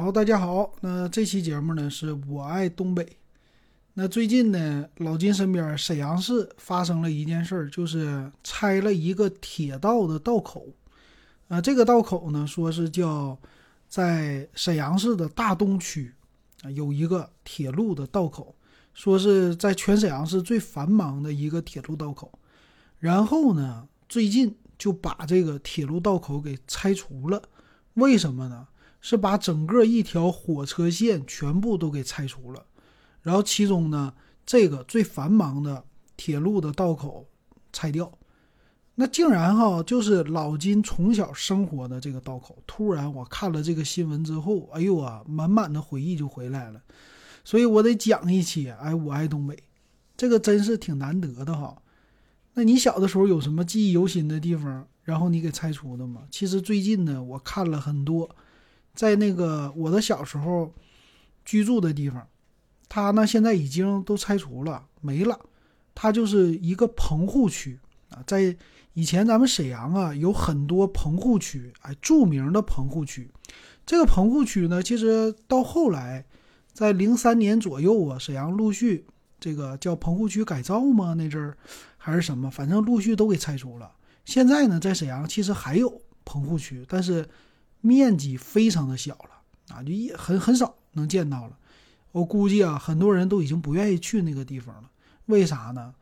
[0.00, 0.72] 好，大家好。
[0.80, 3.06] 那这期节目呢，是我爱东北。
[3.92, 10.66] 那最近呢，老金身边沈阳市发生了一件事儿，就是拆了一个铁道的道口。
[11.48, 13.38] 啊，这个道口呢，说是叫
[13.88, 16.10] 在沈阳市的大东区
[16.62, 18.54] 啊，有一个铁路的道口，
[18.94, 22.32] 说是在全沈阳市最繁忙的一个铁路道口。
[22.98, 27.42] 然后呢，最近就把这个铁路道口给拆除了。
[27.94, 28.66] 为什么呢？
[29.00, 32.66] 是把整个一条火车线全部都给拆除了，
[33.22, 34.12] 然后其中呢，
[34.44, 35.84] 这个最繁忙的
[36.16, 37.26] 铁路的道口
[37.72, 38.12] 拆掉，
[38.96, 42.58] 那竟然哈就是老金从小生活的这个道口。
[42.66, 46.82] 突然我看了这个新闻之后，哎呦啊，满满的回忆就回来了，
[47.42, 48.68] 所以我得讲一期。
[48.68, 49.56] 哎，我爱东北，
[50.16, 51.80] 这个真是挺难得的哈。
[52.52, 56.24] 那你小的时候有什么记忆犹新的地方，然后你给拆除的吗？
[56.30, 58.28] 其实最近呢，我看了很多。
[58.94, 60.72] 在那个我的小时候
[61.44, 62.26] 居住的地方，
[62.88, 65.38] 它呢现在已经都拆除了，没了。
[65.94, 67.78] 它就是一个棚户区
[68.10, 68.56] 啊，在
[68.94, 73.30] 以前咱们沈阳啊有很多棚户区，哎，著名的棚户区。
[73.86, 76.24] 这个棚户区呢，其实到后来，
[76.72, 79.06] 在零三年左右啊，沈阳陆续
[79.38, 81.14] 这个叫棚户区改造吗？
[81.14, 81.56] 那阵儿
[81.96, 83.90] 还是什么，反正陆续都给拆除了。
[84.24, 87.28] 现在呢，在沈阳其实还有棚户区，但是。
[87.80, 91.56] 面积非常的小了啊，就一很很少能见到了。
[92.12, 94.90] 我估计啊，很多人都已经不愿意去那个地方了。
[95.26, 95.94] 为啥呢？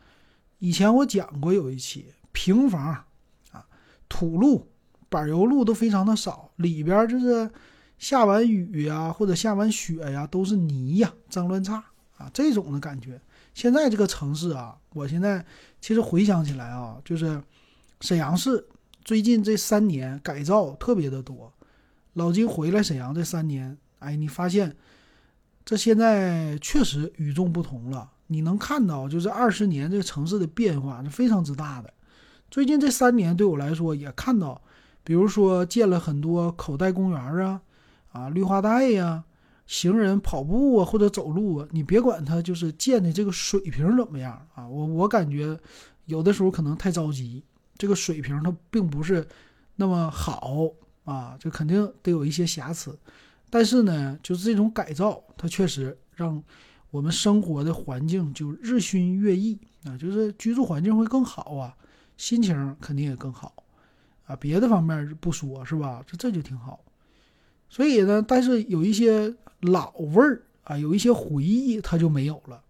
[0.58, 3.04] 以前我讲过有一期平房
[3.52, 3.66] 啊，
[4.08, 4.66] 土路、
[5.08, 7.50] 柏油路都非常的少，里边就是
[7.98, 11.84] 下完雨呀或者下完雪呀都是泥呀，脏乱差
[12.16, 13.20] 啊这种的感觉。
[13.54, 15.44] 现在这个城市啊，我现在
[15.80, 17.42] 其实回想起来啊，就是
[18.00, 18.66] 沈阳市
[19.04, 21.52] 最近这三年改造特别的多。
[22.18, 24.74] 老金回来沈阳这三年，哎，你发现
[25.64, 28.10] 这现在确实与众不同了。
[28.26, 31.94] 你能看到，就是二十年这个城市的变化是非常之大的。
[32.50, 34.60] 最近这三年对我来说也看到，
[35.04, 37.62] 比如说建了很多口袋公园啊，
[38.10, 39.22] 啊，绿化带呀，
[39.68, 45.56] 行人跑步啊或者走路啊，你别管它就是建的这个水平怎么样啊，我我感觉
[46.06, 47.44] 有的时候可能太着急，
[47.76, 49.24] 这个水平它并不是
[49.76, 50.68] 那么好。
[51.08, 52.94] 啊，这肯定得有一些瑕疵，
[53.48, 56.42] 但是呢，就是这种改造，它确实让
[56.90, 61.74] 我们生活的环境就日新月异啊，就是居住环境会更好啊，
[62.18, 63.54] 心情肯定也更好
[64.26, 64.36] 啊。
[64.36, 66.04] 别的方面不说，是吧？
[66.06, 66.84] 这这就挺好。
[67.70, 72.62] 所以呢，但是有一些老味儿啊，有一些回忆，它就没有了。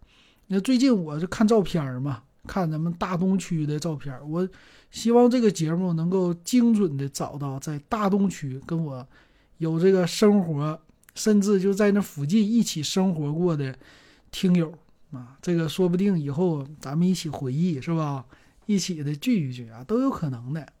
[0.47, 2.23] 那最近我是看照片嘛。
[2.47, 4.47] 看咱们大东区的照片，我
[4.91, 9.07] 希望这个节目能够精准的找到在大东区跟我
[9.57, 10.81] 有这个生活，
[11.15, 13.77] 甚至就在那附近一起生活过的
[14.31, 14.73] 听友
[15.11, 18.25] 啊，这个说不定以后咱们一起回忆是吧？
[18.65, 20.71] 一起的聚一聚啊，都有可能的。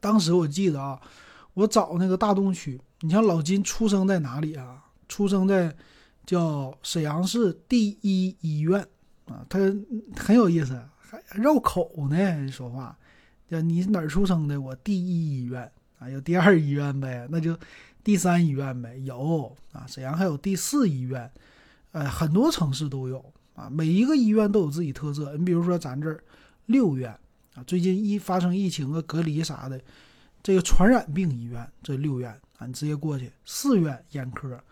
[0.00, 1.00] 当时我记得啊，
[1.54, 4.84] 我找那个大东区，你像老金出生在哪里啊？
[5.08, 5.74] 出生在
[6.26, 8.86] 叫沈阳市第一医院。
[9.26, 9.58] 啊，他
[10.16, 12.50] 很有意思，还绕口呢。
[12.50, 12.96] 说话，
[13.48, 14.60] 叫你哪儿出生的？
[14.60, 17.58] 我第一医院啊，有第二医院呗，那就
[18.04, 18.98] 第三医院呗。
[18.98, 21.30] 有啊，沈阳还有第四医院，
[21.92, 23.24] 呃，很多城市都有
[23.54, 23.70] 啊。
[23.70, 25.34] 每一个医院都有自己特色。
[25.36, 26.22] 你比如说咱这儿
[26.66, 27.10] 六院
[27.54, 29.80] 啊，最近一发生疫情啊、隔离啥的，
[30.42, 33.32] 这个传染病医院这六院啊，你直接过去。
[33.46, 34.62] 四院眼科，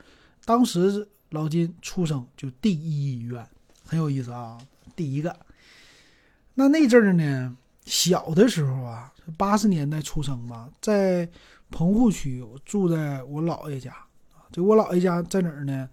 [0.45, 3.45] 当时老金出生就第一医院。
[3.85, 4.59] 很有意思啊，
[4.95, 5.35] 第一个，
[6.59, 11.29] 那那阵儿呢，小的时候啊，八十年代出生吧，在
[11.71, 14.49] 棚户区，我住在我姥爷家啊。
[14.51, 15.87] 这我姥爷家在哪儿呢？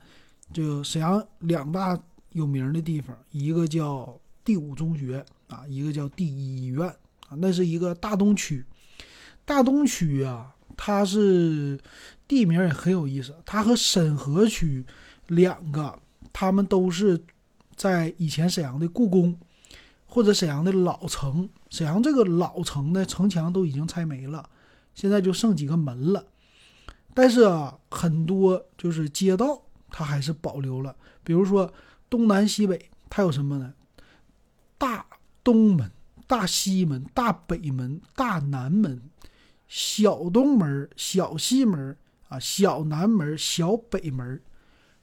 [0.54, 2.02] 就沈阳两大
[2.32, 6.88] 有名的地方，一个叫第五中学啊，一个叫第一医院
[7.28, 7.36] 啊。
[7.36, 8.64] 那是一个大东区，
[9.44, 11.78] 大东区啊，它是
[12.26, 14.86] 地名也很有意思，它和沈河区
[15.28, 16.00] 两个，
[16.32, 17.22] 他们都是。
[17.76, 19.36] 在以前沈阳的故宫，
[20.14, 24.48] 或者沈阳的老城，沈阳这个老城的城墙都已经拆没了，
[24.94, 26.24] 现在就剩几个门了。
[27.16, 31.74] 但是啊，很多就是街道它还是保留了，比如说
[32.12, 33.74] 东南西北，它有什么呢？
[34.78, 35.04] 大
[35.44, 35.90] 东门、
[36.28, 39.02] 大西门、大北门、大南门、
[39.68, 44.40] 小东门、小西门啊、小南门、小北门，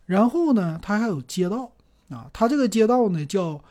[0.06, 1.72] 然后呢，它还有街道。
[2.10, 3.64] 啊，它这个街道呢叫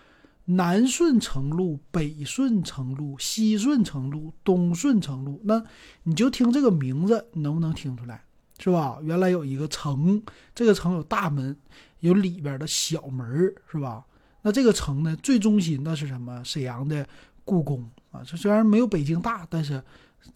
[0.49, 5.39] 南顺城路、北顺城路、西顺城路、东顺城路。
[5.43, 5.63] 那
[6.03, 8.23] 你就听这个名字，能不能听出来？
[8.57, 8.97] 是吧？
[9.03, 10.21] 原来有一个城，
[10.55, 11.55] 这个城有大门，
[11.99, 14.03] 有里边的小门，是吧？
[14.41, 16.43] 那这个城呢，最中心的是什么？
[16.43, 17.07] 沈阳的
[17.45, 19.83] 故宫啊，这虽然没有北京大，但是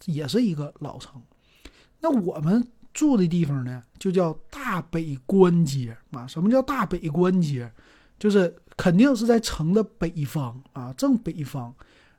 [0.04, 1.20] 也是一个老城。
[2.00, 6.24] 那我们住的地方呢，就叫大北关街啊。
[6.26, 7.70] 什么叫大北关街？
[8.16, 11.74] 就是肯定是在城的北方啊，正北方。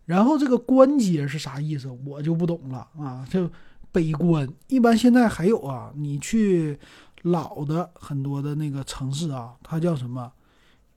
[0.06, 1.90] 然后这个关街是啥意思？
[2.06, 3.50] 我就不懂了啊，就。
[3.92, 6.78] 北关一般现在还有啊，你去
[7.22, 10.34] 老的很多的那个城市啊，它叫什么？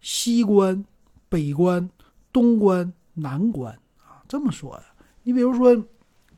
[0.01, 0.85] 西关、
[1.29, 1.89] 北关、
[2.33, 4.83] 东关、南关啊，这么说的。
[5.23, 5.81] 你比如说，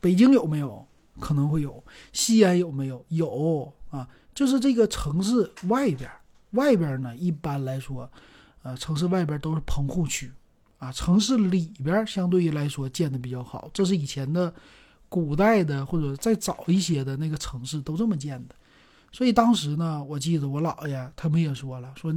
[0.03, 0.87] 北京有没有？
[1.19, 1.83] 可能会有。
[2.13, 3.03] 西安有没有？
[3.09, 6.11] 有啊，就是这个城市外边，
[6.51, 8.07] 外边呢，一般来说，
[8.63, 10.31] 呃，城市外边都是棚户区
[10.79, 14.53] 啊，城市里边相对于来说建的比较好，这是以前的。
[15.13, 18.55] 古代的或者再早一些的那个城市都这么建的，
[19.11, 22.15] 所以当时呢，我记得我姥爷他们也说了，说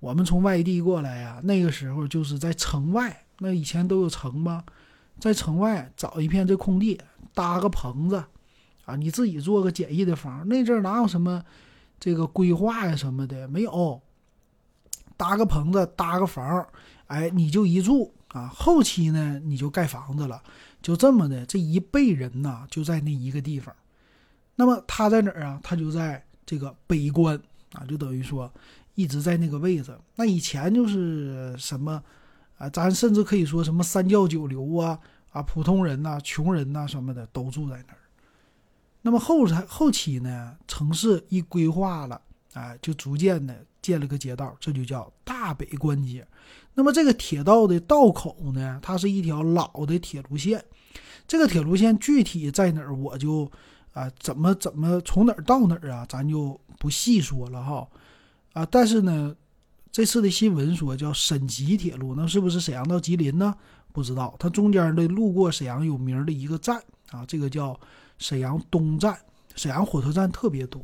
[0.00, 4.64] 我们从外地过来呀，那个时候就是在城外，那以前都有城吗？
[5.20, 7.00] 在城外找一片这空地，
[7.34, 8.24] 搭个棚子，
[8.84, 10.48] 啊，你自己做个简易的房。
[10.48, 11.40] 那阵哪有什么
[12.00, 14.02] 这个规划呀什么的，没有，
[15.16, 16.66] 搭个棚子，搭个房，
[17.06, 18.50] 哎，你就一住啊。
[18.54, 20.42] 后期呢，你就盖房子了。
[20.82, 23.74] 就这么的，这一辈人呐，就在那一个地方。
[24.56, 25.58] 那么他在哪儿啊？
[25.62, 27.40] 他就在这个北关
[27.72, 28.52] 啊，就等于说
[28.94, 29.96] 一直在那个位置。
[30.16, 32.02] 那以前就是什么
[32.58, 34.98] 啊，咱甚至可以说什么三教九流啊
[35.32, 37.98] 啊，普通人呐、穷人呐什么的都住在那儿。
[39.02, 42.20] 那么后才后期呢，城市一规划了，
[42.52, 46.26] 哎，就逐渐的建了个街道，这就叫大北关街。
[46.72, 50.64] 那么这个铁道的道口呢，它是一条老的铁路线。
[51.28, 53.50] 这个铁路线具体在哪儿，我就
[53.92, 57.86] 啊怎么怎么从哪儿到哪儿啊，咱就不细说了哈
[58.54, 58.66] 啊。
[58.70, 59.36] 但是呢，
[59.92, 63.54] 这次的新闻说叫沈吉铁路，那是不是沈阳到吉林呢？
[63.92, 64.34] 不知道。
[64.38, 67.78] 它中间的路过沈阳有名的一个站啊，这个叫
[68.18, 69.14] 沈阳东站。
[69.54, 70.82] 沈阳火车站特别多，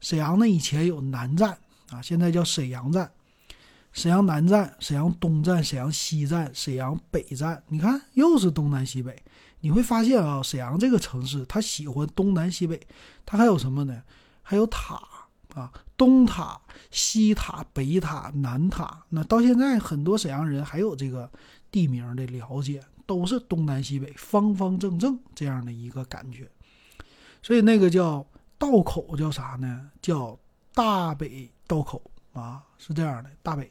[0.00, 1.56] 沈阳呢以前有南站
[1.90, 3.10] 啊，现在叫沈阳站。
[3.92, 9.16] 沈阳南站、沈阳东站、沈阳西站、沈阳北站，你看又是东南西北。
[9.60, 12.80] 你会发现啊，沈阳这个城市，它喜欢东南西北，
[13.24, 14.02] 它还有什么呢？
[14.42, 15.00] 还有塔
[15.54, 16.60] 啊，东塔、
[16.90, 19.04] 西塔、北塔、南塔。
[19.10, 21.30] 那到现在，很多沈阳人还有这个
[21.70, 26.50] 地名的了解，都是东南西北、方方正正这样的一个感觉。
[27.40, 28.26] 所以那个叫
[28.58, 29.90] 道口叫啥呢？
[30.02, 30.36] 叫
[30.74, 32.02] 大北道口
[32.32, 33.70] 啊，是这样的，大北。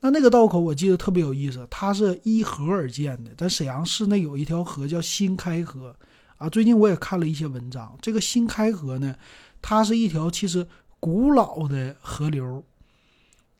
[0.00, 3.34] 那那个道口我记得特别有意思，它是依河而建的。
[3.34, 5.96] 在沈阳市内有一条河叫新开河，
[6.36, 7.96] 啊，最近我也看了一些文章。
[8.02, 9.16] 这个新开河呢，
[9.62, 10.66] 它是一条其实
[11.00, 12.62] 古老的河流。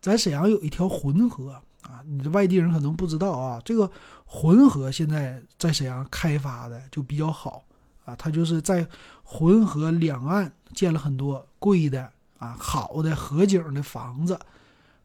[0.01, 3.91] 在沈阳有一条浑河啊，你的外地人可能不知道啊，这个
[4.25, 7.65] 浑河现在在沈阳开发的就比较好
[8.05, 8.87] 啊，它就是在
[9.25, 14.39] 浑河两岸建了很多贵的啊好的河景的房子。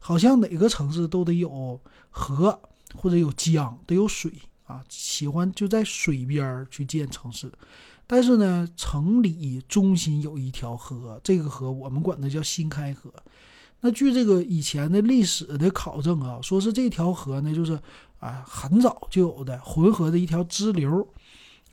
[0.04, 1.80] 好像哪个城市都得有
[2.10, 2.60] 河
[2.96, 4.32] 或者有江，得有水
[4.64, 7.52] 啊，喜欢就在水边去建城市。
[8.04, 13.14] 但是呢，城里中心有一条河，这个河我们管它叫新开河。
[13.80, 17.78] 那据这个以前的历史的考证啊，说是这条河呢，就是
[18.18, 21.06] 啊很早就有的浑河的一条支流，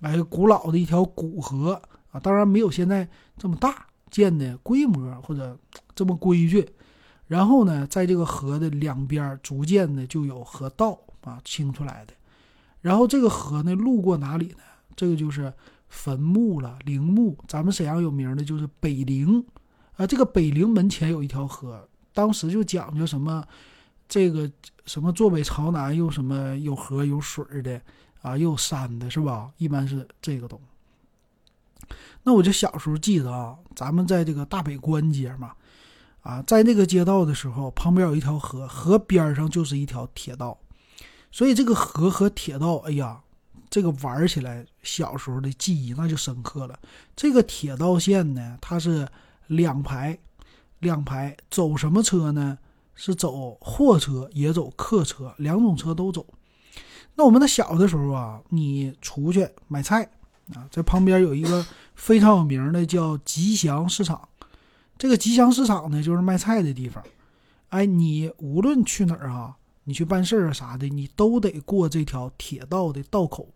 [0.02, 5.58] 哎，古老的一条古河啊，当然没有现在这么大，建的规模或者
[5.96, 6.68] 这么规矩。
[7.28, 12.14] 然后呢，在这个河的两边逐渐的就有河道啊清出来的。
[12.82, 14.64] 然后这个河呢，路过哪里呢？
[14.96, 15.54] 这个就是
[15.90, 17.38] 坟墓了，陵墓。
[17.48, 19.46] 咱们沈阳有名的就是北陵
[19.96, 23.46] 啊，这个北陵门前有一条河，当时就讲究什么，
[24.08, 24.52] 这个
[24.86, 27.80] 什么坐北朝南又什么有河有水的
[28.22, 29.52] 啊，又有山的是吧？
[29.58, 30.60] 一般是这个东。
[32.30, 35.54] 那我就小时候记得啊，咱们在这个大北关街嘛。
[36.22, 40.56] 啊，在那个街道的时候，旁边有一条河，河边上就是一条铁道，
[41.32, 43.20] 所以这个河和铁道，哎呀，
[43.68, 46.78] 这个玩起来，小时候的记忆那就深刻了。
[47.16, 49.08] 这个铁道线呢，它是
[49.48, 50.16] 两排，
[50.78, 52.60] 两排走什么车呢？
[52.94, 56.28] 是走货车，也走客车，两种车都走。
[57.16, 60.04] 那我们那小的时候啊，你出去买菜
[60.54, 61.66] 啊，在旁边有一个
[62.00, 64.28] 非常有名的叫吉祥市场。
[64.98, 67.04] 这个吉祥市场呢，就是卖菜的地方。
[67.68, 73.50] 哎，你无论去哪儿啊，你去办事儿啊啥的，你都得过这条铁道的道口。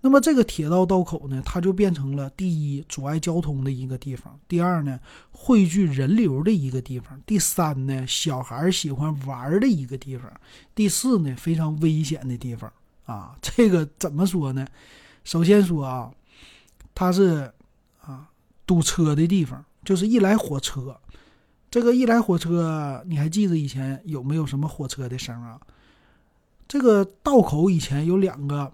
[0.00, 4.98] 那么这个铁道道口呢，它就变成了第一阻碍交通的一个地方，第二呢
[5.30, 10.30] 汇聚人流的一个地方，第三呢小孩喜欢玩的一个地方，
[10.74, 12.70] 第四呢非常危险的地方
[13.06, 13.36] 啊。
[13.40, 14.66] 这个怎么说呢？
[15.22, 16.10] 首先说啊，
[16.94, 17.50] 它是
[18.66, 20.96] 堵车的地方，就是一来火车。
[21.70, 25.60] 这个一来火车，你还记得以前有没有什么火车的声啊？
[26.68, 28.72] 这个道口以前有两个，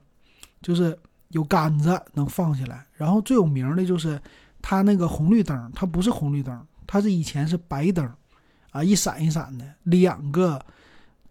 [0.63, 0.99] 就是。
[1.31, 4.21] 有杆子能放下来，然后最有名的就是
[4.61, 8.13] 它那个红绿灯，它不是红绿灯，它是以前是白灯，
[8.73, 10.61] 啊，一闪一闪的两个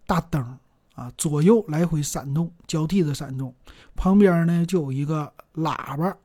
[0.06, 0.42] 大灯
[0.94, 3.54] 啊，左右来回闪动，交替的闪动，
[3.94, 6.16] 旁边呢就有一个喇叭，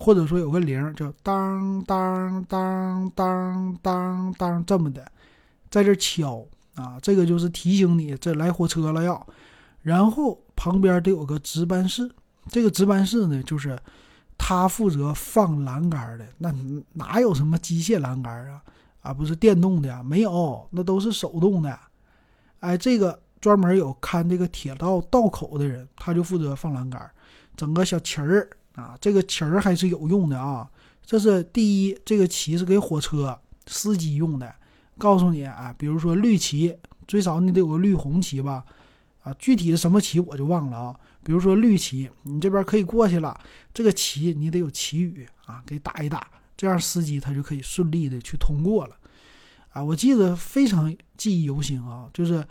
[0.00, 5.06] 或者说有个铃，叫当当当当当当这么的，
[5.70, 6.42] 在这敲
[6.74, 9.26] 啊，这个就是提醒你这来火车了要，
[9.82, 12.10] 然后旁边得有个值班室。
[12.48, 13.78] 这个值班室呢，就是
[14.38, 16.26] 他负责放栏杆的。
[16.38, 16.50] 那
[16.94, 18.62] 哪有什么机械栏杆啊？
[19.02, 21.78] 啊，不是电动的，没有，那都是手动的。
[22.60, 27.10] 哎，这个专门有看这个铁道道口的人，他就负责放栏杆，
[27.54, 28.48] 整个小旗儿
[28.80, 28.96] 啊。
[29.00, 30.68] 这个旗儿还是有用的啊。
[31.04, 34.54] 这是第一，这个旗是给火车司机用的。
[34.96, 36.76] 告诉你啊，比如说绿旗，
[37.08, 38.64] 最少你得有个绿红旗吧？
[39.22, 40.94] 啊，具体的什么旗我就忘了啊。
[41.22, 43.38] 比如说绿旗，你这边可以过去了，
[43.74, 48.96] 这个旗你得有旗语啊，给打一打，这样司机他就可以顺利的去通过了。
[49.70, 52.46] 啊，我记得非常记忆犹新啊，就是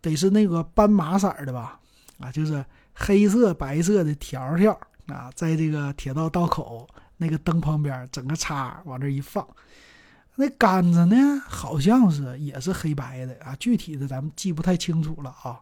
[0.00, 1.80] 得是那个斑马色的吧？
[2.18, 6.86] 啊，就是黑色白色的条条啊，在这个铁道道口
[7.16, 9.46] 那个灯旁边整个叉往这一放，
[10.36, 11.16] 那杆子呢
[11.48, 15.60] 好像是也是黑白的啊，具体的咱们记不太清楚了啊，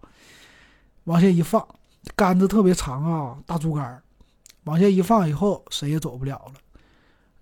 [1.04, 1.66] 往下一放。
[2.14, 4.00] 杆子特别长啊，大竹竿，
[4.64, 6.54] 往下一放以后，谁也走不了了。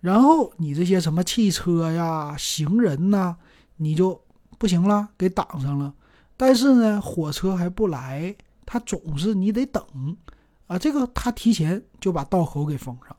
[0.00, 3.36] 然后你这些什么汽车呀、行人呐，
[3.76, 4.18] 你就
[4.58, 5.92] 不行了，给挡上了。
[6.36, 8.34] 但是呢，火车还不来，
[8.64, 9.84] 它总是你得等
[10.66, 10.78] 啊。
[10.78, 13.16] 这个他提前就把道口给封上，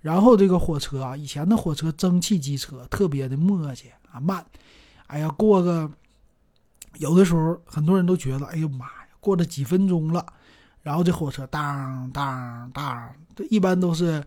[0.00, 4.44] 然后这个火车啊，以前的火车蒸汽机车特别的磨叽啊慢。
[5.06, 5.90] 哎呀，过个
[6.98, 10.24] 有的时候很多人都觉得，哎呦妈呀，过了几分钟了。
[10.80, 14.24] 然后这火车当当当，这一般都是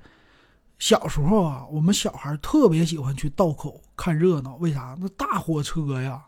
[0.79, 4.55] 小时候啊，我们小孩特别喜欢去道口看热闹。
[4.55, 4.95] 为啥？
[4.97, 6.23] 那大火车呀，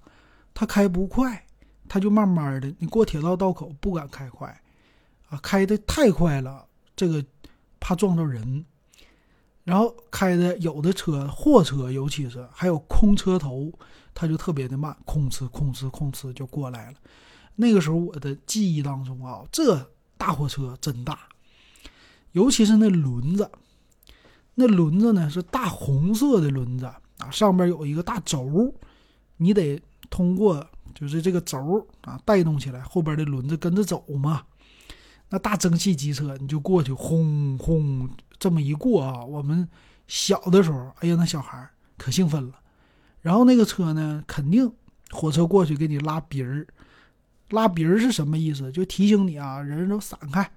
[0.54, 1.46] 它开不快，
[1.88, 2.74] 它就慢慢的。
[2.78, 4.60] 你过铁道道口不敢开快，
[5.30, 6.66] 啊，开的太快了，
[6.96, 7.24] 这个
[7.80, 8.66] 怕撞到人。
[9.64, 13.72] 然后开的有的车，货车尤其是还有空车头，
[14.14, 16.98] 它就特别的慢，空哧空哧空哧就过来了。
[17.56, 19.92] 那个时候我的记忆当中啊，这。
[20.20, 21.20] 大货车真大，
[22.32, 23.52] 尤其是那轮子，
[24.56, 26.86] 那轮子呢是大红色的轮子
[27.20, 28.74] 啊，上边有一个大轴，
[29.38, 29.80] 你得
[30.10, 30.66] 通过
[30.96, 34.44] 就是这个轴啊带动起来，后边的轮子跟着走嘛。
[35.30, 39.68] 那大蒸汽机车你就过去轰轰这么一过啊，我们
[40.08, 42.54] 小的时候，哎呀那小孩可兴奋了。
[43.22, 44.72] 然后那个车呢，肯定
[45.10, 46.66] 火车过去给你拉鼻儿。
[47.50, 48.72] 拉鼻儿是什么意思？
[48.72, 50.50] 就提醒你啊，人都散开，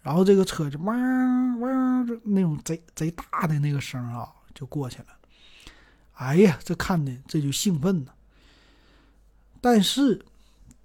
[0.00, 5.06] 然后这个车就汪汪，那种贼贼大的那个声啊，就过去了。
[6.14, 8.12] 哎呀，这看的这就兴奋呢。
[9.60, 10.24] 但是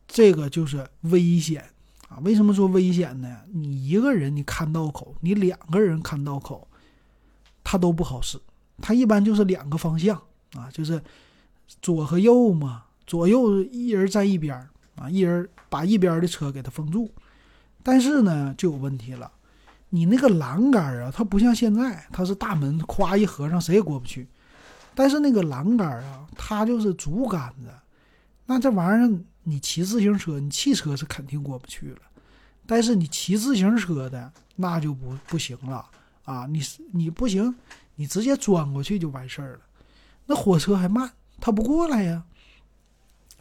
[0.07, 1.70] 这个就是危险
[2.11, 2.19] 啊！
[2.23, 3.37] 为什么说危险呢？
[3.53, 6.67] 你一个人你看道口，你两个人看道口，
[7.63, 8.37] 它都不好使。
[8.81, 10.21] 它一般就是两个方向
[10.55, 11.01] 啊，就是
[11.81, 14.67] 左和右嘛，左右一人站一边。
[14.97, 17.09] 啊，一人把一边的车给它封住，
[17.81, 19.31] 但是呢就有问题了，
[19.89, 24.27] 你那个栏杆啊，它不像现在，它是大门，咵一合上谁也过不去。
[24.93, 27.69] 但是那个栏杆啊，它就是竹竿子，
[28.45, 32.01] 那这玩意儿你骑自行车，你汽车是肯定过不去了，
[32.65, 35.89] 但是你骑自行车的那就不不行了
[36.25, 37.55] 啊，你你不行，
[37.95, 39.59] 你直接钻过去就完事儿了。
[40.27, 42.23] 那火车还慢，它不过来呀。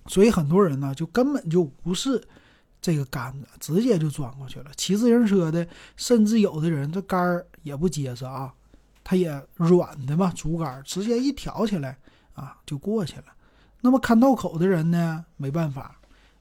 [0.07, 2.27] 所以很多人呢，就根本就无视
[2.81, 4.71] 这个杆子，直接就钻过去了。
[4.77, 8.53] 骑自行车的，甚至有的人这杆儿也不结实啊，
[9.05, 11.99] 它也软的嘛，竹竿直接一挑起来
[12.33, 13.25] 啊，就过去了。
[13.81, 15.99] 那么看道口的人呢，没办法，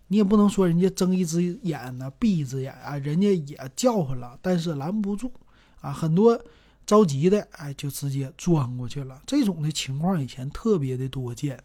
[0.07, 5.31] 你也不能说人家睁一只眼呢，闭一只眼啊，人家也叫唤了，但是拦不住
[5.81, 5.91] 啊。
[5.91, 6.39] 很多
[6.85, 9.21] 着急的，哎，就直接钻过去了。
[9.25, 11.61] 这种的情况以前特别的多见。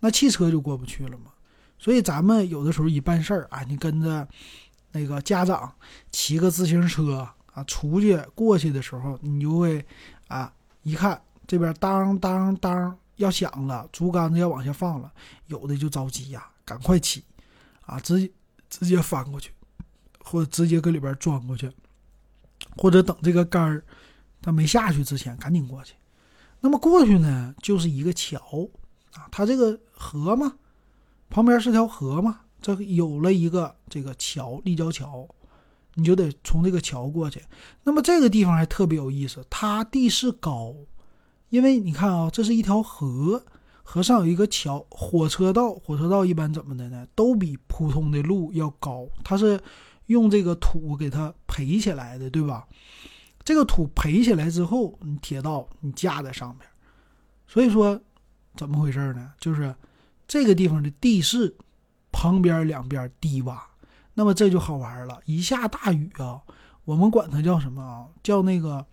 [0.00, 1.32] 那汽车就过不去了嘛，
[1.78, 4.28] 所以咱们有的时候一办事儿啊，你跟着
[4.92, 5.72] 那个家长
[6.12, 9.84] 骑个自行车啊，出去过去的时候，你就会
[10.28, 15.12] 啊，一看这边当当当要响了，竹竿子要往下放了，
[15.46, 17.24] 有的就着急呀，赶快起
[17.82, 18.30] 啊，直接
[18.68, 19.50] 直接翻过去，
[20.20, 21.70] 或者直接搁里边钻过去，
[22.76, 23.84] 或者等这个杆儿
[24.42, 25.94] 它没下去之前赶紧过去。
[26.60, 28.68] 那么过去呢，就是一个桥
[29.12, 30.56] 啊，它这个河嘛，
[31.30, 35.28] 旁边是条河嘛，这有了一个这个桥，立交桥。
[35.96, 37.40] 你就得从这个桥过去，
[37.84, 40.74] 那么这个地方还特别有意思，它地势高，
[41.54, 43.40] 因为你看啊，这是一条河，
[43.84, 47.06] 河上有一个桥，火车道，火车道一般怎么的呢？
[47.14, 49.60] 都比普通的路要高，它是
[50.06, 52.66] 用这个土给它培起来的，对吧？
[53.44, 56.66] 这个土培起来之后，你铁道你架在上面，
[57.46, 58.00] 所以说
[58.56, 59.30] 怎么回事呢？
[59.38, 59.72] 就是
[60.26, 61.54] 这个地方的地势
[62.10, 63.60] 旁边两边低洼。
[64.14, 66.42] 那么这就好玩了，一下大雨啊，
[66.84, 68.08] 我们管它叫什么啊？
[68.24, 68.84] 叫那个，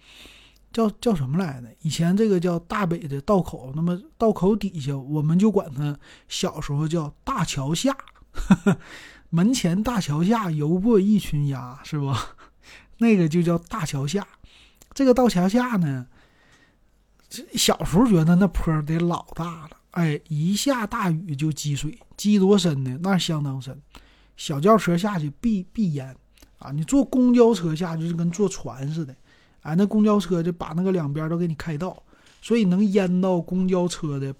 [0.72, 1.68] 叫叫什么来着？
[1.82, 5.98] 以前这个叫大北的道口，那么道口底下我们就管它，
[6.28, 7.96] 小时候叫大桥下，
[9.30, 12.14] 门前大桥下游过一群鸭，是不？
[13.00, 14.28] 那个就叫大桥下。
[14.94, 16.08] 这个道桥下呢，
[17.54, 23.00] 小时候觉得那坡得老大了，哎，一下大雨就积水，积多深呢？
[23.02, 23.82] 那相当深。
[24.38, 26.16] 小轿车下去必必淹，
[26.58, 26.72] 啊！
[26.72, 29.16] 你坐公交车下去就跟坐船似的，
[29.62, 32.04] 哎，那公交车就把那个两边都给你开道，
[32.42, 34.34] 所以能淹到公交车的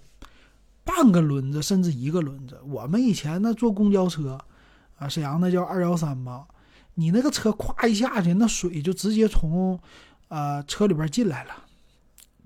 [0.84, 2.60] 半个轮子甚至一个轮子。
[2.64, 4.38] 我们以前那坐公交车，
[4.98, 6.46] 啊，沈阳那叫二幺三吧，
[6.94, 9.78] 你那个车咵一下去，那水就直接从
[10.28, 11.54] 呃车里边进来了，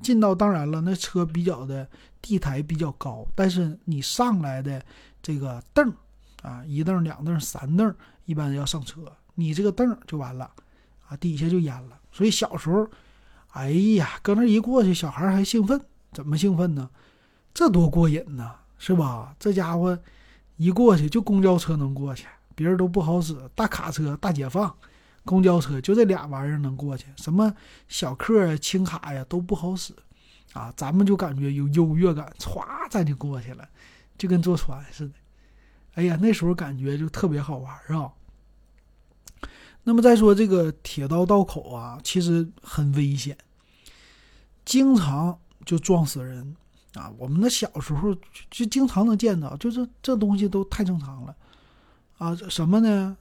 [0.02, 1.88] 进到当然了，那车比较的
[2.20, 4.82] 地台比较高，但是你上来的
[5.22, 5.92] 这个凳。
[6.42, 7.92] 啊，一凳、两凳、三凳，
[8.24, 9.00] 一般要上车，
[9.34, 10.48] 你这个凳就完了，
[11.08, 11.98] 啊，底下就淹了。
[12.16, 12.88] 所以小时候，
[13.48, 15.78] 哎呀，搁那一过去，小孩还兴奋，
[16.12, 16.88] 怎么兴奋呢？
[17.52, 19.34] 这多过瘾呢，是吧？
[19.38, 19.98] 这家伙
[20.56, 24.74] 一过去就公交车能过去，别人都不好使，大卡车、大解放、
[25.26, 27.54] 公交车就这俩玩意儿能过去，什么
[27.86, 29.92] 小客啊、轻卡呀都不好使，
[30.54, 33.68] 啊，咱们就感觉有优越感，歘，咱就过去了，
[34.16, 35.12] 就跟坐船似的。
[35.96, 38.10] 哎呀，那时候感觉就特别好玩啊。
[39.88, 43.38] 那么再说这个铁道道口啊，其实很危险，
[44.64, 46.56] 经常就撞死人
[46.94, 47.08] 啊。
[47.16, 48.12] 我们那小时候
[48.50, 51.36] 就经常能见到，就是这东西都太正常了
[52.18, 52.34] 啊。
[52.50, 53.16] 什么呢？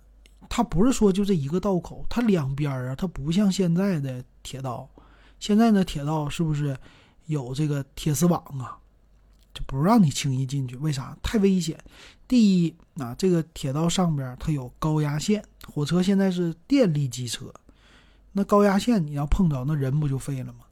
[0.49, 4.89] 它不是说就这一个道口，它两边啊，它不像现在的铁道。
[5.39, 6.75] 现在呢，铁道是不是
[7.27, 8.75] 有这个铁丝网啊？
[9.55, 11.17] 就不让你轻易进去，为啥？
[11.23, 11.79] 太危险。
[12.27, 17.53] 第一，啊，这个铁道上边它有高压线，火车现在是电力机车，
[18.33, 20.65] 那高压线你要碰着，那人不就废了吗？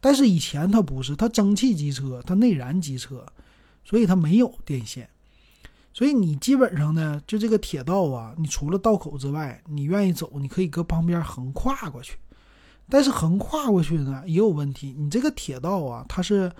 [0.00, 3.26] 但是以前它不是，它蒸汽机车，它内燃机车，
[3.84, 5.08] 所以它没有电线，
[5.92, 12.18] 所以你基本上呢，就这个铁道啊，你除了道口之外，你愿意走，你可以搁旁边横跨过去。
[12.88, 16.52] 但是横跨过去呢也有问题，你这个铁道啊，它是。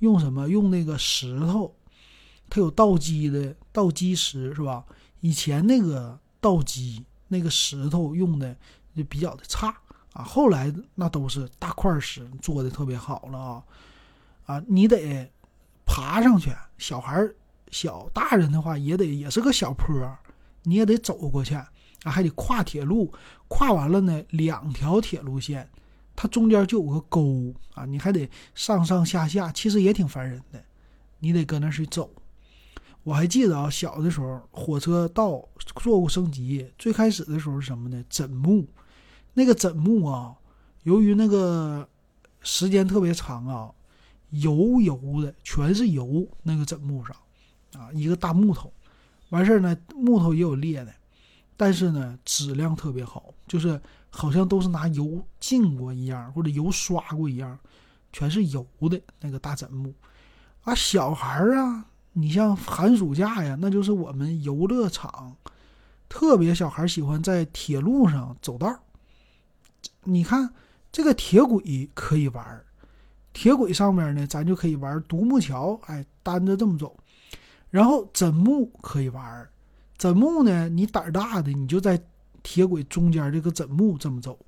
[0.00, 0.48] 用什么？
[0.48, 1.74] 用那个石头，
[2.50, 4.84] 它有道基的道基石是吧？
[5.20, 8.54] 以前那个道基那个石头用的
[8.96, 9.74] 就比较的差
[10.12, 13.62] 啊，后来那都是大块石做的特别好了啊
[14.46, 14.64] 啊！
[14.66, 15.30] 你得
[15.86, 17.24] 爬上去，小孩
[17.70, 19.86] 小大人的话也得也是个小坡，
[20.64, 21.70] 你也得走过去啊，
[22.04, 23.12] 还得跨铁路，
[23.46, 25.70] 跨完了呢，两条铁路线。
[26.22, 30.62] 它中间就有个沟啊，你还得上上下下，其实也挺烦人的。
[31.18, 32.10] 你得搁那去走。
[33.04, 35.42] 我还记得啊，小的时候火车道
[35.76, 38.04] 做过升级，最开始的时候是什么呢？
[38.10, 38.66] 枕木，
[39.32, 40.36] 那个枕木啊，
[40.82, 41.88] 由于那个
[42.42, 43.70] 时间特别长啊，
[44.28, 47.16] 油油的，全是油，那个枕木上
[47.72, 48.70] 啊，一个大木头，
[49.30, 50.92] 完事儿呢，木头也有裂的，
[51.56, 53.80] 但是呢，质量特别好，就是。
[54.10, 57.56] 好像都是拿油浸过一样，或者油刷过一样，
[58.12, 59.94] 全是油的那个大枕木
[60.62, 60.74] 啊。
[60.74, 65.36] 小孩儿啊，你像寒暑假呀，那就是我们游乐场，
[66.08, 68.76] 特别小孩喜欢在铁路上走道。
[70.02, 70.52] 你看
[70.90, 72.64] 这个铁轨可以玩，
[73.32, 76.96] 铁轨上面呢，咱就可以玩独木桥，哎，单着这么走。
[77.70, 79.48] 然后枕木可以玩，
[79.96, 82.02] 枕木呢，你胆儿大的，你就在。
[82.42, 84.38] 铁轨中间这个枕木这么走，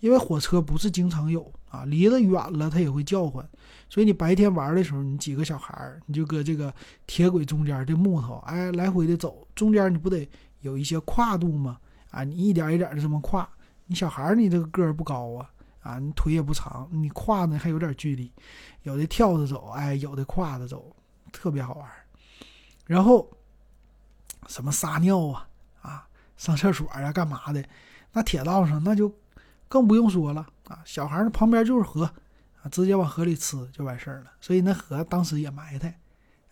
[0.00, 3.46] 因为火车不是经常有啊，离得远了它也会叫唤，
[3.88, 6.72] 所以你白天玩的时候，你几个小孩儿，你就搁这个
[7.06, 10.28] 铁轨中间这木头，哎，来回的走，中间你不得
[10.60, 11.78] 有一些跨度吗？
[12.10, 13.48] 啊，你一点一点的这么跨，
[13.86, 18.32] 你小孩儿你这个个儿不高啊，啊，你腿也不长，你跨呢还有点距离，
[18.82, 20.94] 有的跳着走，哎，有的跨着走，
[21.32, 21.88] 特别好玩。
[22.86, 23.30] 然后
[24.46, 25.46] 什么撒尿，啊，
[26.38, 27.62] 上厕所啊，干嘛的？
[28.12, 29.14] 那铁道上那就
[29.68, 32.04] 更不用说了啊，小孩儿旁边就是河
[32.62, 34.32] 啊，直接往河里吃就完事儿了。
[34.40, 36.00] 所以那河当时也埋汰，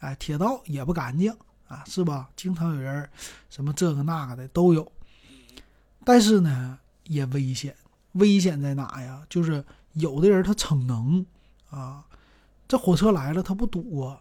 [0.01, 1.35] 哎，铁道也不干净
[1.69, 2.29] 啊，是吧？
[2.37, 3.09] 经常有人
[3.49, 4.93] 什么这个那个的都有。
[6.05, 7.75] 但是呢，也危险。
[8.13, 9.23] 危险在哪呀？
[9.29, 11.25] 就是有的人他逞能
[11.71, 12.05] 啊，
[12.69, 14.21] 这火车来了他不躲，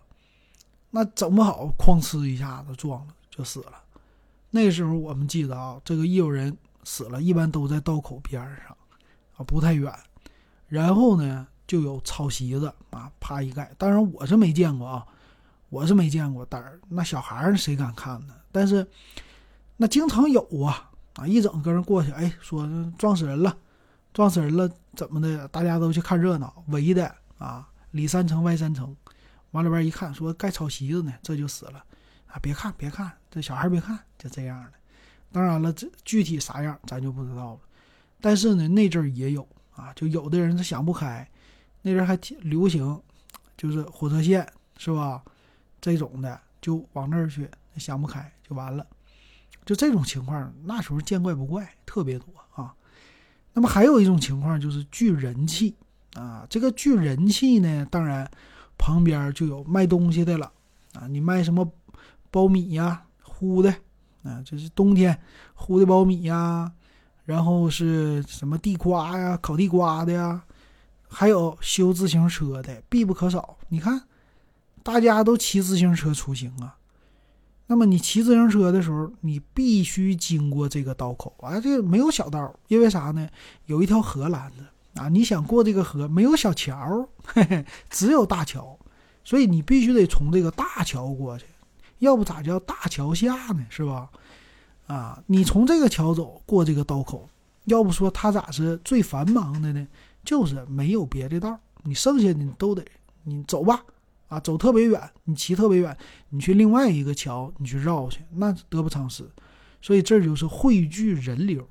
[0.91, 3.83] 那整不好哐哧一下子撞了就死了。
[4.55, 8.77] 那时候我们记得啊，这个一有人死了，一般都在道口边上
[9.35, 9.93] 啊，不太远。
[10.69, 13.69] 然后呢，就有草席子啊，啪一盖。
[13.77, 15.05] 当然我是没见过啊，
[15.67, 16.47] 我是没见过。
[16.49, 18.33] 但是那小孩儿谁敢看呢？
[18.49, 18.87] 但是
[19.75, 20.91] 那经常有啊。
[21.15, 21.25] 啊！
[21.25, 22.65] 一整个人过去，哎，说
[22.97, 23.57] 撞死人了，
[24.13, 25.47] 撞死人了，怎么的？
[25.49, 28.93] 大家都去看热闹，围的啊，里三层外三层，
[29.51, 31.81] 往里边一看，说盖草席子呢，这就死了
[32.39, 34.71] 别看，别看，这小孩别看，就这样的。
[35.31, 37.59] 当然了，这具体啥样咱就不知道了。
[38.21, 41.29] 但是呢，那阵儿也有啊，就有的人他想不开，
[41.81, 43.01] 那阵儿还挺流行，
[43.57, 45.23] 就是火车线是吧？
[45.81, 48.85] 这种的就往那儿去，想不开就完了。
[49.65, 52.73] 就这种情况，那时候见怪不怪，特别多啊。
[53.53, 55.75] 那么还有一种情况就是聚人气
[56.13, 56.45] 啊。
[56.49, 58.29] 这个聚人气呢，当然
[58.77, 60.51] 旁边就有卖东西的了
[60.93, 61.07] 啊。
[61.07, 61.69] 你卖什么
[62.31, 63.69] 苞米呀、烀的
[64.23, 65.19] 啊，这是冬天
[65.57, 66.71] 烀的苞米呀。
[67.25, 70.43] 然后是什么地瓜呀、烤地瓜的呀，
[71.07, 73.57] 还有修自行车的，必不可少。
[73.69, 74.03] 你看，
[74.83, 76.77] 大家都骑自行车出行啊。
[77.65, 83.27] 那么你骑自行车的时候，你必须经过这个道口啊，这没有小道，因为啥呢？
[83.65, 88.77] 有一条河拦着啊，你想过这个河，没有小桥，嘿嘿，只有大桥，
[89.23, 91.45] 所以你必须得从这个大桥过去，
[91.99, 93.65] 要不咋叫大桥下呢？
[93.69, 94.09] 是吧？
[94.87, 97.29] 啊，你从这个桥走过这个道口，
[97.65, 99.87] 要不说它咋是最繁忙的呢？
[100.23, 102.83] 就是没有别的道，你剩下的你都得
[103.23, 103.83] 你走吧。
[104.27, 105.95] 啊，走特别远，你骑特别远，
[106.29, 109.23] 你去另外一个桥，你去绕去，那得不偿失。
[109.83, 111.67] 所以这就是汇聚人流，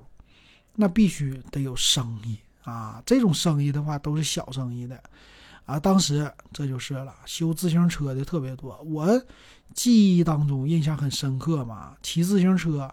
[0.77, 3.03] 那必须得有生意啊。
[3.05, 5.03] 这种生意的话，都是小生意的
[5.65, 5.81] 啊。
[5.81, 8.81] 当时这就是了，修自行车的特别多。
[8.85, 9.21] 我
[9.75, 12.89] 记忆当中印象很深刻嘛，骑自行车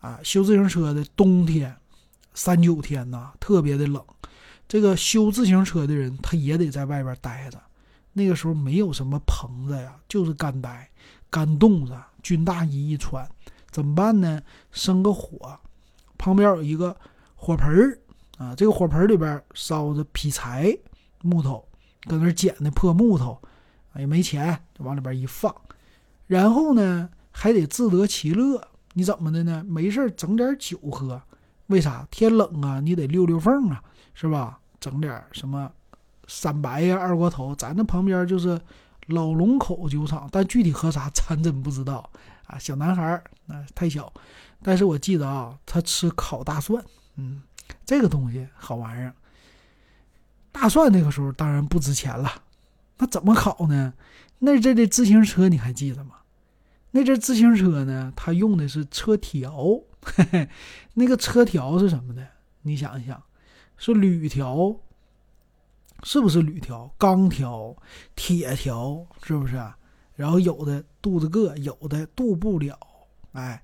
[0.00, 1.76] 啊，修自行车的冬天
[2.32, 4.02] 三九天呐，特别的冷。
[4.66, 7.60] 这个修自行车的人，他也得在外边待着。
[8.14, 10.88] 那个时候没有什么棚子呀，就是干呆、
[11.28, 13.28] 干冻着，军大衣一穿，
[13.70, 14.40] 怎么办呢？
[14.72, 15.58] 生个火，
[16.16, 16.96] 旁边有一个
[17.34, 17.98] 火盆儿
[18.38, 20.76] 啊，这个火盆里边烧着劈柴、
[21.20, 21.68] 木头，
[22.06, 23.38] 搁那捡的破木头，
[23.96, 25.54] 也没钱，就往里边一放。
[26.26, 28.68] 然后呢，还得自得其乐。
[28.94, 29.64] 你怎么的呢？
[29.68, 31.20] 没事整点酒喝，
[31.66, 32.06] 为啥？
[32.10, 33.82] 天冷啊，你得溜溜缝啊，
[34.14, 34.60] 是吧？
[34.78, 35.70] 整点什么？
[36.28, 38.60] 三白呀，二锅头，咱那旁边就是
[39.08, 42.08] 老龙口酒厂，但具体喝啥咱真不知道
[42.46, 42.56] 啊。
[42.56, 44.12] 小男孩儿啊，太小，
[44.62, 46.82] 但是我记得啊，他吃烤大蒜，
[47.16, 47.42] 嗯，
[47.84, 49.12] 这个东西好玩意儿。
[50.52, 52.30] 大蒜那个时候当然不值钱了，
[52.98, 53.92] 那怎么烤呢？
[54.44, 56.16] 那阵的自行车你还记得吗？
[56.92, 60.48] 那阵自行车呢，它用的是车条，嘿嘿，
[60.94, 62.26] 那个车条是什么呢？
[62.62, 63.22] 你想一想，
[63.76, 64.76] 是铝条。
[66.02, 67.74] 是不是铝条、钢条、
[68.14, 69.06] 铁条？
[69.22, 69.56] 是不是？
[70.16, 72.78] 然后有的镀着个，有的镀不了。
[73.32, 73.62] 哎，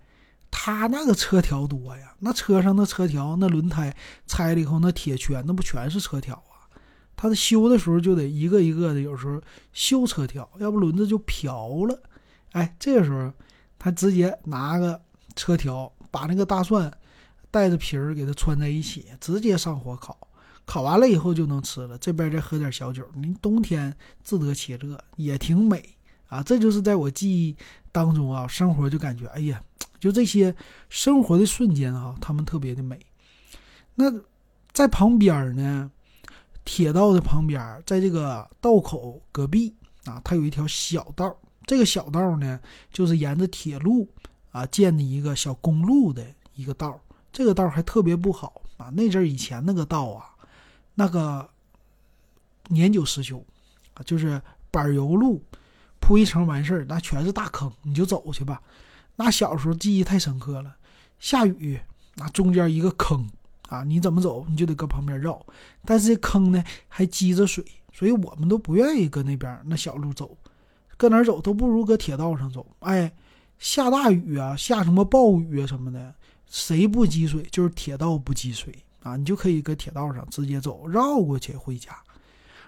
[0.51, 3.95] 他那个车条多呀，那车上的车条，那轮胎
[4.27, 6.43] 拆了以后，那铁圈那不全是车条
[7.20, 7.28] 啊？
[7.28, 9.40] 他修的时候就得一个一个的，有时候
[9.72, 12.02] 修车条，要不轮子就瓢了。
[12.52, 13.33] 哎，这个时候
[13.78, 15.00] 他直接拿个
[15.37, 16.90] 车条，把那个大蒜
[17.50, 20.16] 带着皮儿给它穿在一起，直接上火烤。
[20.64, 25.96] 烤完了以后就能吃了，这边再喝点小酒，您冬天自得其乐也挺美
[26.28, 26.42] 啊！
[26.44, 27.56] 这就是在我记忆
[27.90, 29.61] 当中啊，生活就感觉，哎呀，
[29.98, 30.54] 就这些
[30.88, 33.04] 生活的瞬间啊，他们特别的美。
[33.96, 34.04] 那
[34.72, 35.90] 在旁边呢，
[36.64, 42.61] 铁道的旁边，在这个道口隔壁啊，它有一条小道，这个小道呢，
[42.92, 44.09] 就是沿着铁路
[44.53, 47.01] 啊建的一个小公路的一个道，
[47.33, 50.27] 这个道还特别不好啊，那阵以前那个道啊。
[50.96, 51.49] 那个
[52.68, 53.42] 年久失修
[53.94, 55.42] 啊，就是柏油路
[55.99, 58.61] 铺一层完事儿，那全是大坑，你就走去吧。
[59.16, 60.77] 那小时候记忆太深刻了，
[61.18, 61.81] 下雨
[62.16, 63.31] 那中间一个坑
[63.70, 65.40] 啊，你怎么走你就得搁旁边绕。
[65.87, 70.37] 但是这坑呢还积着水，所以我们都不愿意搁那边那小路走，
[70.96, 72.66] 搁哪走都不如搁铁道上走。
[72.80, 73.11] 哎，
[73.59, 76.14] 下大雨啊，下什么暴雨啊什么的，
[76.48, 77.42] 谁不积水？
[77.50, 81.96] 就是铁道不积水啊，你就可以搁铁道上直接走，绕过去回家。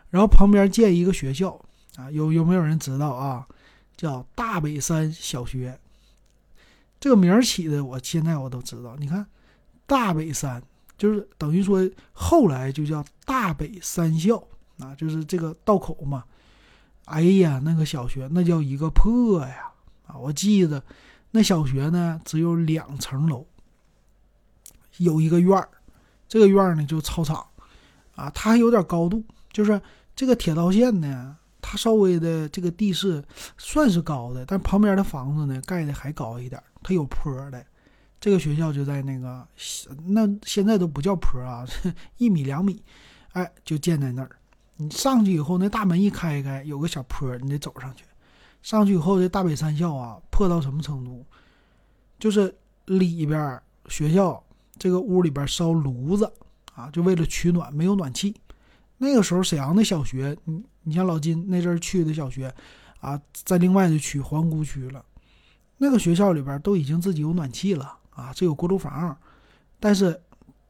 [0.08, 1.60] 然后旁边建一个学校
[1.96, 3.46] 啊，有有没有人知道啊？
[3.96, 5.78] 叫大北山小学。
[6.98, 8.96] 这个名儿起的，我现在我都知道。
[8.96, 9.26] 你看，
[9.86, 10.62] 大北山
[11.02, 14.40] 就是等于说后来就叫大北三校
[14.78, 16.22] 啊，就是这个道口嘛。
[17.06, 19.72] 哎呀，那个小学那叫一个破呀！
[20.06, 20.80] 啊，我记得
[21.32, 23.44] 那小学呢只有两层楼，
[24.98, 25.68] 有一个院儿，
[26.28, 27.44] 这个院儿呢就操场
[28.14, 29.82] 啊，它还有点高度，就是
[30.14, 31.36] 这个铁道线呢。
[31.60, 33.24] 它稍微的这个地势
[33.58, 37.66] 算是高的，但旁边的房子呢盖的还高一点，它有坡的。
[38.22, 39.44] 这个学校就在那个，
[40.06, 41.66] 那现在都不叫坡啊，
[42.18, 42.80] 一米两米，
[43.32, 44.30] 哎，就建在那儿。
[44.76, 48.04] 你上去以后，那大门一开开，有个小坡，你得走上去。
[48.62, 51.26] 上去以后，这大北三校啊，破到什么程度？
[52.20, 52.54] 就是
[52.84, 54.40] 里边学校
[54.78, 56.32] 这个屋里边烧炉子
[56.76, 58.32] 啊，就为了取暖，没有暖气。
[58.98, 62.54] 那个时候沈阳的小学，你你像老金那阵去的小学，
[63.00, 65.04] 啊，在另外的区皇姑区了，
[65.78, 69.16] 那个学校里边都已经自己有暖气了啊，这有锅炉房，
[69.80, 70.20] 但是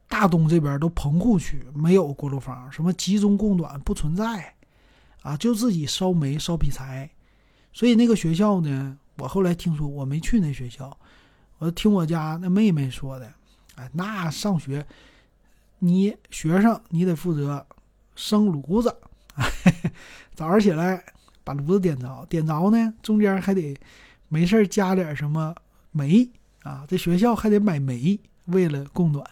[0.07, 4.53] 大东这边都棚户区没有锅炉房，什么集中供暖不存在，
[5.21, 7.09] 啊，就自己烧煤烧劈柴，
[7.71, 10.97] 所以那个学校呢，我后来听说我没去那学校，
[11.59, 13.33] 我听我家那妹妹说的，
[13.75, 14.85] 哎，那上学，
[15.79, 17.65] 你学生你得负责。
[18.15, 18.95] 生炉子，
[20.35, 21.03] 早上起来
[21.43, 23.75] 把炉子点着，点着呢，中间还得
[24.27, 25.55] 没事加点什么
[25.91, 26.29] 煤
[26.63, 26.85] 啊。
[26.87, 29.23] 这学校还得买煤，为了供暖。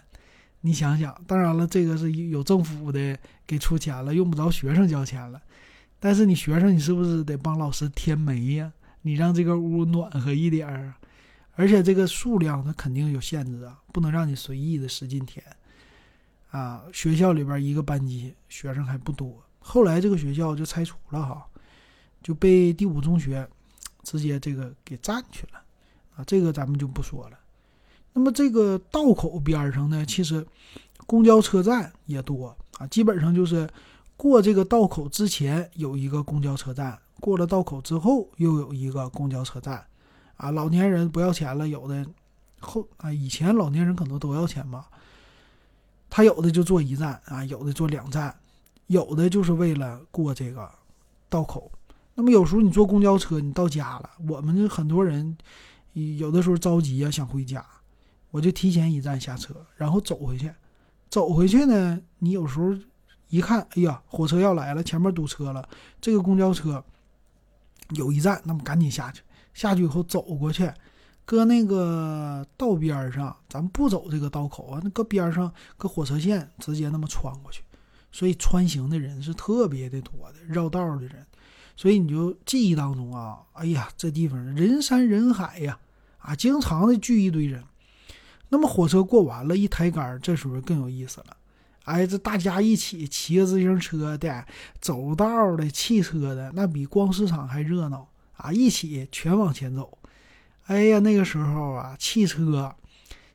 [0.62, 3.18] 你想想，当然了，这个是有政府的
[3.48, 5.42] 给出钱了，用不着学生交钱了。
[6.00, 8.72] 但是你学生，你是不是得帮老师添煤呀？
[9.02, 10.94] 你让这个屋暖和一点儿，
[11.56, 15.44] 而且这个数量它肯定有限制啊，不能让你随意的使劲填。
[16.52, 21.48] 啊，学校里边一个班级学生还不多，后来这个学校就拆除了哈，
[22.22, 23.48] 就被第五中学
[24.04, 25.64] 直接这个给占去了，
[26.26, 27.38] 这个咱们就不说了。
[28.14, 30.46] 那么这个道口边上呢，其实
[31.08, 33.70] 公交车站也多啊，基本上就是
[34.18, 39.86] 过这个道口之前有一个公交车站，过了道口之后又有一个公交车站，
[40.36, 42.06] 啊，老年人不要钱了，有的
[42.60, 44.88] 后啊，以前老年人可能都要钱吧。
[46.10, 48.36] 他有的就坐一站啊，有的坐两站，
[48.88, 50.70] 有的就是为了过这个
[51.30, 51.72] 道口。
[52.14, 55.38] 那么有时候你坐公交车，你到家了，我们很多人
[55.94, 57.66] 有的时候着急啊，想回家，
[58.30, 60.52] 我就提前一站下车，然后走回去。
[61.10, 62.74] 走回去呢，你有时候
[63.30, 65.68] 一看，哎呀，火车要来了，前面堵车了，
[66.00, 66.84] 这个公交车
[67.90, 69.22] 有一站，那么赶紧下去。
[69.54, 70.72] 下去以后走过去。
[71.24, 77.64] 搁那个道边上，咱不走这个道口啊，那搁边上，搁火车线直接那么穿过去，
[78.12, 81.26] 所以穿行的人是特别的多的，绕道的人，
[81.76, 85.80] 所以你就记忆当中啊，哎呀，这地方人山人海呀，
[86.20, 87.64] 啊，经常的聚一堆人。
[88.50, 91.38] 那么火车过完了，一抬杆，这时候更有意思了，
[91.86, 94.46] 哎，这大家一起骑个自行车的，
[94.82, 99.98] 走道的，汽车的，那比逛市场还热闹啊，一起全往前走。
[100.66, 102.76] 哎呀，那个时候啊，汽车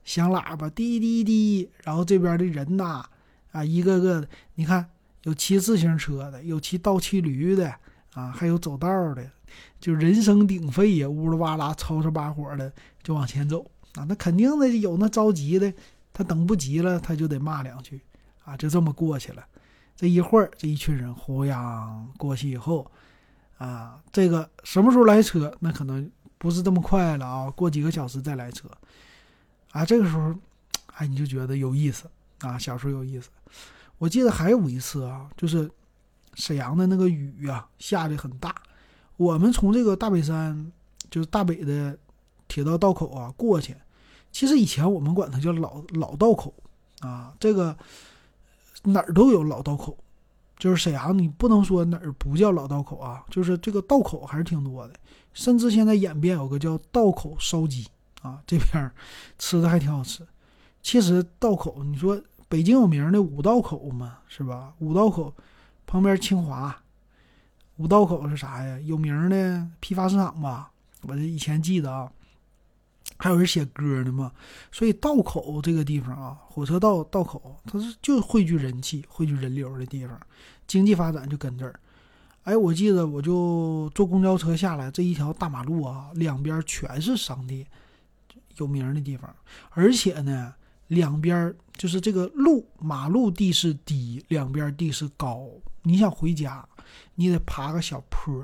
[0.05, 3.05] 响喇叭，滴滴滴，然后这边的人呐，
[3.53, 4.90] 啊，一个个的，你看，
[5.22, 7.75] 有骑自行车的，有骑倒骑驴的，
[8.16, 9.31] 啊，还有走道的，
[9.79, 14.05] 就人声鼎沸呀，呜噜哇啦，吵吵把火的就往前走啊。
[14.09, 15.72] 那肯定的，有那着急的，
[16.12, 18.00] 他等不及了，他就得骂两句
[18.44, 19.44] 啊，就这么过去了。
[19.94, 22.90] 这一会儿，这一群人呼呀过去以后，
[23.59, 25.55] 啊，这个什么时候来车？
[25.61, 26.11] 那可能。
[26.38, 27.50] 不是这么快了啊！
[27.50, 28.68] 过几个小时再来车，
[29.72, 30.35] 啊，这个时候，
[30.92, 33.31] 哎，你就觉得有意思啊，小时候有意思。
[33.96, 35.68] 我记得还有一次啊，就是
[36.37, 38.55] 沈阳的那个雨啊，下的很大。
[39.16, 40.70] 我们从这个大北山，
[41.11, 41.99] 就是大北的
[42.46, 43.75] 铁道道口啊过去。
[44.31, 46.55] 其实以前我们管它叫老老道口
[47.01, 47.77] 啊，这个
[48.85, 49.99] 哪儿都有老道口。
[50.59, 54.94] 就是沈阳，你不能说哪儿不叫老道口啊，就是这个道口还是挺多的，
[55.35, 57.87] 甚至现在演变有个叫道口烧鸡
[58.22, 58.90] 啊，这边
[59.38, 60.27] 吃的还挺好吃。
[60.83, 62.18] 其实道口，你说
[62.49, 64.72] 北京有名的五道口嘛，是吧？
[64.79, 65.31] 五道口
[65.87, 66.77] 旁边清华，
[67.77, 68.79] 五道口是啥呀？
[68.81, 70.70] 有名的批发市场吧？
[71.03, 72.11] 我这以前记得啊，
[73.16, 74.33] 还有人写歌呢嘛。
[74.72, 80.20] 所以道口这个地方啊，火车道道口，它是就汇聚人气、汇聚人流的地方，
[80.66, 81.79] 经济发展就跟这儿。
[82.42, 87.64] 哎，我记得我就坐公交车下来，这一条大马路啊，两边全是商店，
[88.57, 89.35] 有名的地方，
[89.70, 90.55] 而且呢。
[90.88, 95.49] 两边就是这个路，马路地势低，两边地势高。
[95.87, 96.68] 你想回家，
[97.14, 98.42] 你得爬个小坡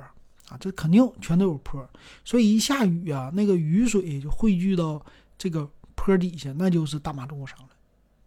[0.48, 1.84] 啊，这肯定全都有坡。
[2.24, 5.04] 所以一下雨啊，那个雨水就汇聚到
[5.36, 7.68] 这个坡底下，那就是大马路上了。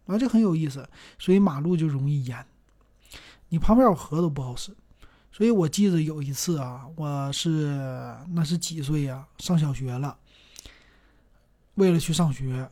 [0.06, 0.86] 啊，这很有意思。
[1.18, 2.46] 所以马路就容易淹，
[3.48, 4.70] 你旁边有河都不好使。
[5.32, 9.26] 所以我记得有一次啊，我是那是几岁呀？
[9.38, 10.18] 上小学了，
[11.76, 12.70] 为了去上学。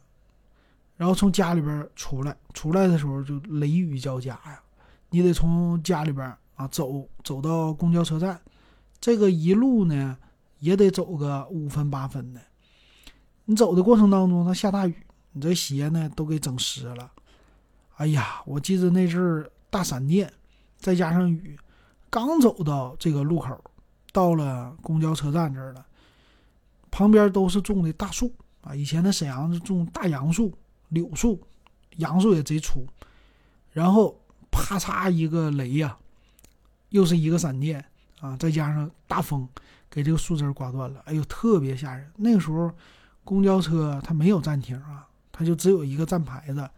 [0.96, 4.62] 然后从家里边出来，出来的时候就雷雨交加呀，
[5.14, 8.40] 你得从家里边啊走走到公交车站，
[9.00, 10.18] 这个一路呢
[10.58, 12.40] 也得走个五分八分的。
[13.44, 17.12] 你走的过程当中，它下大雨，你这鞋呢都给整湿了。
[17.98, 20.32] 哎呀，我记得那阵儿大闪电，
[20.78, 21.56] 再加上雨，
[22.10, 23.56] 刚走到这个路口，
[24.12, 25.86] 到了公交车站这儿了，
[26.90, 30.52] 旁边都是种的大树啊，以前的沈阳是种大杨树。
[30.88, 31.40] 柳树、
[31.98, 32.86] 杨树也贼粗，
[33.72, 34.20] 然后
[34.54, 35.96] 啪嚓一个雷呀，
[36.90, 37.84] 又是一个闪电
[38.20, 39.48] 啊，再加上大风，
[39.90, 41.02] 给这个树枝刮断了。
[41.06, 42.08] 哎呦，特别吓人。
[42.16, 42.72] 那个时候，
[43.24, 46.70] 公交车它没有站亭啊，它就只有一个站牌子。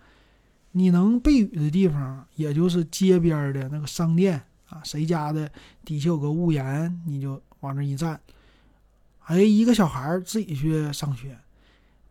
[0.72, 5.50] 你能避雨的地方，也就是街边的那个商店啊，谁家的
[5.84, 8.18] 底下有个屋檐，你就往那一站。
[9.24, 11.38] 哎，一个小孩自己去上学。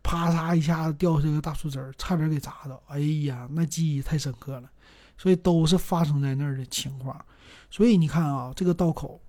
[0.02, 2.80] 啪嚓一下子掉下个大树枝儿，差点给砸到。
[2.86, 4.70] 哎呀，那记忆太深刻了。
[5.16, 7.24] 所以都是发生在那儿的情况。
[7.70, 9.20] 所以你看啊，这个道口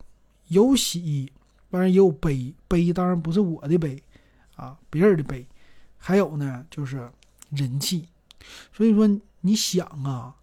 [0.47, 1.32] 有喜，
[1.69, 2.54] 当然也有悲。
[2.67, 4.02] 悲当然不是我的悲
[4.56, 5.47] 啊，别人的悲。
[5.97, 7.10] 还有呢，就是
[7.50, 8.08] 人气。
[8.73, 9.08] 所以说，
[9.41, 10.36] 你想啊，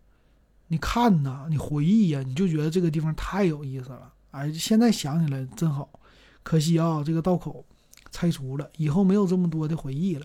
[0.69, 4.13] 你看呐，你回忆呀，你就觉得这个地方太有意思了。
[4.33, 5.89] 哎，现在想起来真好。
[6.43, 7.65] 可惜啊，这个道口。
[8.11, 10.25] 拆除了以后没有这么多的回忆了，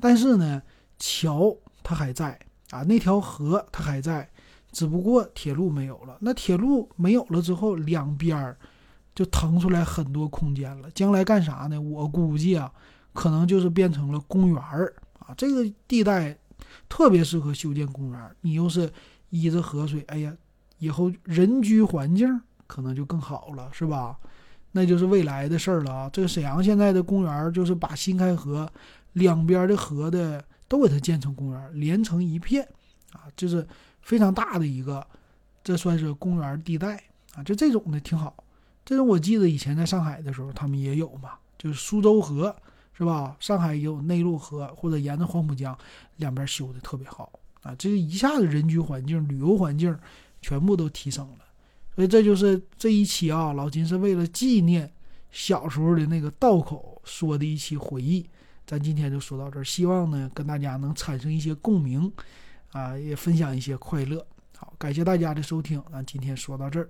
[0.00, 0.60] 但是呢，
[0.98, 2.36] 桥它还在
[2.70, 4.28] 啊，那条河它还在，
[4.72, 6.16] 只不过铁路没有了。
[6.20, 8.56] 那铁路没有了之后，两边儿
[9.14, 10.90] 就腾出来很多空间了。
[10.92, 11.80] 将来干啥呢？
[11.80, 12.72] 我估计啊，
[13.12, 15.34] 可能就是变成了公园儿啊。
[15.36, 16.36] 这个地带
[16.88, 18.92] 特别适合修建公园儿，你又是
[19.30, 20.34] 依着河水，哎呀，
[20.78, 24.16] 以后人居环境可能就更好了，是吧？
[24.72, 26.10] 那就是未来的事儿了啊！
[26.12, 28.70] 这个沈阳现在的公园儿就是把新开河
[29.14, 32.62] 两边的河的都给它建成公园，连成一片
[33.12, 33.66] 啊，就是
[34.10, 35.06] 非常大的一个，
[35.62, 37.00] 这算是公园地带
[37.36, 37.44] 啊。
[37.44, 38.34] 就这种的挺好，
[38.84, 42.52] 这种我记得以前在上海的时候他们也有嘛，就是苏州河
[42.92, 43.36] 是吧？
[43.38, 45.78] 上海也有内陆河或者沿着黄浦江
[46.16, 47.30] 两边修的特别好
[47.62, 49.96] 啊，这一下子人居环境、旅游环境
[50.42, 51.38] 全部都提升了。
[51.94, 54.92] 所以这就是这一期啊，老金是为了纪念
[55.30, 58.28] 小时候的那个道口说的一期回忆。
[58.66, 62.12] 咱今天就说到这儿，希望呢跟大家能产生一些共鸣，
[62.72, 64.26] 啊，也分享一些快乐。
[64.56, 66.88] 好，感谢大家的收听，咱今天说到这儿。